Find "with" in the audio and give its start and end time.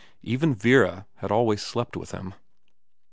1.95-2.09